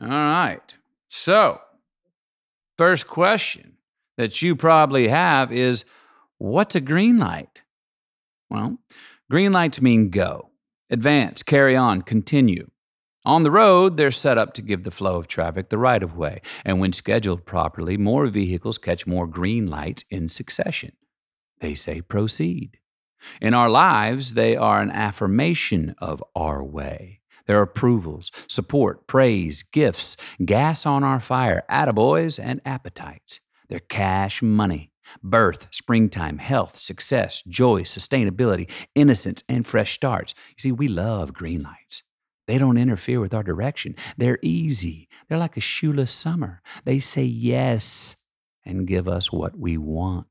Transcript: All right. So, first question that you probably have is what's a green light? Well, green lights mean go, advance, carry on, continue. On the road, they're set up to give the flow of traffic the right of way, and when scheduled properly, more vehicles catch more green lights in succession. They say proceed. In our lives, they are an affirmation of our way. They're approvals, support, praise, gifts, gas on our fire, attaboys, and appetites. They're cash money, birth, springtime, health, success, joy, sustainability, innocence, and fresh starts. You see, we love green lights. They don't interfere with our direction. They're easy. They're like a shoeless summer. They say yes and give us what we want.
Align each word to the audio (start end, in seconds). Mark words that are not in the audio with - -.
All 0.00 0.08
right. 0.08 0.74
So, 1.08 1.60
first 2.76 3.06
question 3.06 3.76
that 4.16 4.42
you 4.42 4.56
probably 4.56 5.08
have 5.08 5.52
is 5.52 5.84
what's 6.38 6.74
a 6.74 6.80
green 6.80 7.18
light? 7.18 7.62
Well, 8.50 8.78
green 9.30 9.52
lights 9.52 9.80
mean 9.80 10.10
go, 10.10 10.50
advance, 10.90 11.42
carry 11.42 11.76
on, 11.76 12.02
continue. 12.02 12.70
On 13.24 13.42
the 13.42 13.50
road, 13.50 13.96
they're 13.96 14.12
set 14.12 14.38
up 14.38 14.54
to 14.54 14.62
give 14.62 14.84
the 14.84 14.92
flow 14.92 15.16
of 15.16 15.26
traffic 15.26 15.68
the 15.68 15.78
right 15.78 16.02
of 16.02 16.16
way, 16.16 16.42
and 16.64 16.78
when 16.78 16.92
scheduled 16.92 17.44
properly, 17.44 17.96
more 17.96 18.28
vehicles 18.28 18.78
catch 18.78 19.06
more 19.06 19.26
green 19.26 19.66
lights 19.66 20.04
in 20.10 20.28
succession. 20.28 20.92
They 21.60 21.74
say 21.74 22.02
proceed. 22.02 22.78
In 23.40 23.52
our 23.52 23.68
lives, 23.68 24.34
they 24.34 24.56
are 24.56 24.80
an 24.80 24.92
affirmation 24.92 25.96
of 25.98 26.22
our 26.36 26.62
way. 26.62 27.20
They're 27.46 27.62
approvals, 27.62 28.30
support, 28.48 29.06
praise, 29.06 29.62
gifts, 29.62 30.16
gas 30.44 30.84
on 30.86 31.04
our 31.04 31.20
fire, 31.20 31.64
attaboys, 31.70 32.38
and 32.42 32.60
appetites. 32.64 33.40
They're 33.68 33.80
cash 33.80 34.42
money, 34.42 34.90
birth, 35.22 35.68
springtime, 35.70 36.38
health, 36.38 36.78
success, 36.78 37.42
joy, 37.48 37.82
sustainability, 37.82 38.70
innocence, 38.94 39.42
and 39.48 39.66
fresh 39.66 39.94
starts. 39.94 40.34
You 40.50 40.60
see, 40.60 40.72
we 40.72 40.88
love 40.88 41.32
green 41.32 41.62
lights. 41.62 42.02
They 42.46 42.58
don't 42.58 42.78
interfere 42.78 43.20
with 43.20 43.34
our 43.34 43.42
direction. 43.42 43.96
They're 44.16 44.38
easy. 44.40 45.08
They're 45.28 45.38
like 45.38 45.56
a 45.56 45.60
shoeless 45.60 46.12
summer. 46.12 46.62
They 46.84 47.00
say 47.00 47.24
yes 47.24 48.16
and 48.64 48.86
give 48.86 49.08
us 49.08 49.32
what 49.32 49.58
we 49.58 49.76
want. 49.76 50.26